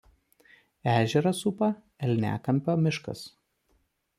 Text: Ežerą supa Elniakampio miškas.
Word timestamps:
Ežerą 0.93 1.33
supa 1.41 1.69
Elniakampio 2.09 2.77
miškas. 2.87 3.23